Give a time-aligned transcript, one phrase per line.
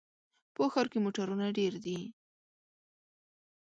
[0.55, 1.99] په ښار کې موټرونه ډېر دي.